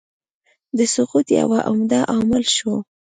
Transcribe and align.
د 0.77 0.79
سقوط 0.93 1.27
یو 1.39 1.49
عمده 1.69 1.99
عامل 2.11 2.43
شو. 2.55 2.73